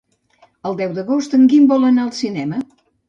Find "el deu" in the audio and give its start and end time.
0.69-0.95